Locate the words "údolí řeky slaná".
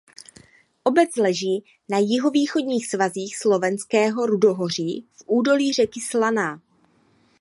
5.27-6.61